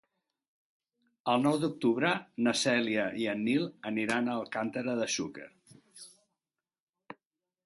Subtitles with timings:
[1.33, 2.13] El nou d'octubre
[2.47, 5.49] na Cèlia i en Nil aniran a Alcàntera de Xúquer.